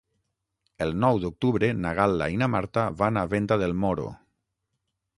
[0.85, 4.11] El nou d'octubre na Gal·la i na Marta van a Venta del Moro.